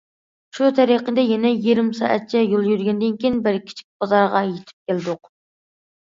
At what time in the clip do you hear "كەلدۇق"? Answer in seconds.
4.93-5.29